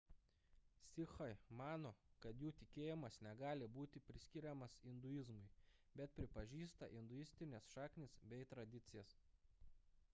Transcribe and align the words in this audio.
sikhai 0.91 1.33
mano 1.57 1.89
kad 2.25 2.39
jų 2.43 2.47
tikėjimas 2.61 3.17
negali 3.27 3.67
būti 3.75 4.01
priskiriamas 4.07 4.77
induizmui 4.91 5.45
bet 6.01 6.15
pripažįsta 6.21 6.89
induistines 7.01 7.69
šaknis 7.75 8.17
bei 8.33 8.49
tradicijas 8.55 9.13